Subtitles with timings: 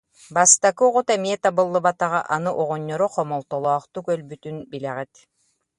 [0.35, 5.13] Бастакы оҕото эмиэ табыллыбатаҕа, аны оҕонньоро хомолтолоохтук өлбүтүн билэҕит